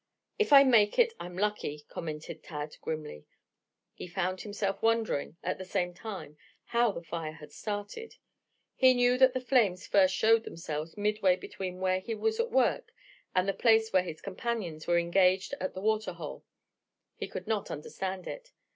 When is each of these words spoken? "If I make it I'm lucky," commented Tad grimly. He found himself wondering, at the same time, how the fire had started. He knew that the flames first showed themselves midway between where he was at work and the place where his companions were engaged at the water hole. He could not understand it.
"If 0.39 0.51
I 0.51 0.63
make 0.63 0.97
it 0.97 1.13
I'm 1.19 1.37
lucky," 1.37 1.85
commented 1.87 2.41
Tad 2.41 2.75
grimly. 2.81 3.27
He 3.93 4.07
found 4.07 4.41
himself 4.41 4.81
wondering, 4.81 5.37
at 5.43 5.59
the 5.59 5.63
same 5.63 5.93
time, 5.93 6.39
how 6.65 6.91
the 6.91 7.03
fire 7.03 7.33
had 7.33 7.51
started. 7.51 8.15
He 8.73 8.95
knew 8.95 9.15
that 9.19 9.33
the 9.35 9.39
flames 9.41 9.85
first 9.85 10.15
showed 10.15 10.43
themselves 10.43 10.97
midway 10.97 11.35
between 11.35 11.81
where 11.81 11.99
he 11.99 12.15
was 12.15 12.39
at 12.39 12.49
work 12.49 12.91
and 13.35 13.47
the 13.47 13.53
place 13.53 13.93
where 13.93 14.01
his 14.01 14.21
companions 14.21 14.87
were 14.87 14.97
engaged 14.97 15.53
at 15.59 15.75
the 15.75 15.81
water 15.81 16.13
hole. 16.13 16.43
He 17.15 17.27
could 17.27 17.45
not 17.45 17.69
understand 17.69 18.25
it. 18.27 18.53